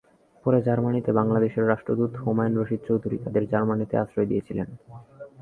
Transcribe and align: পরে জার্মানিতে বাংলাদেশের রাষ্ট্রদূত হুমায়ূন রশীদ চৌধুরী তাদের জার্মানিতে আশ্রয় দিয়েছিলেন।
পরে 0.45 0.59
জার্মানিতে 0.61 1.11
বাংলাদেশের 1.11 1.67
রাষ্ট্রদূত 1.67 2.11
হুমায়ূন 2.15 2.53
রশীদ 2.55 2.81
চৌধুরী 2.87 3.17
তাদের 3.17 3.43
জার্মানিতে 3.47 3.95
আশ্রয় 3.97 4.27
দিয়েছিলেন। 4.27 4.67